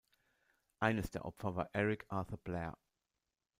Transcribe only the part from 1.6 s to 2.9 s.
Eric Arthur Blair.